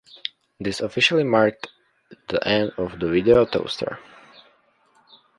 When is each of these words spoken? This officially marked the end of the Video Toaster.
This 0.59 0.81
officially 0.81 1.23
marked 1.23 1.67
the 2.27 2.43
end 2.47 2.71
of 2.77 2.97
the 2.99 3.07
Video 3.07 3.45
Toaster. 3.45 3.99